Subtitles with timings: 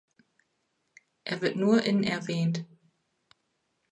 [1.25, 2.65] Er wird nur in erwähnt.